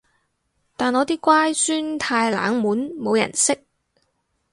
[0.75, 3.63] 但我啲乖孫太冷門冇人識